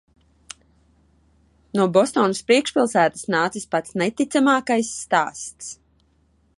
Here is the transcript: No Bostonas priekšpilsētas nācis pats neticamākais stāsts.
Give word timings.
No 1.79 1.85
Bostonas 1.97 2.41
priekšpilsētas 2.47 3.29
nācis 3.35 3.69
pats 3.77 3.97
neticamākais 4.05 4.93
stāsts. 5.07 5.71